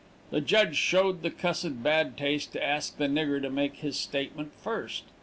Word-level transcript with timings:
"'The 0.31 0.41
judge 0.41 0.77
showed 0.77 1.21
the 1.21 1.29
cussed 1.29 1.83
bad 1.83 2.17
taste 2.17 2.51
to 2.51 2.63
ask 2.65 2.97
the 2.97 3.05
nigger 3.05 3.39
to 3.39 3.51
make 3.51 3.75
his 3.75 3.95
statement 3.99 4.51
first. 4.51 5.03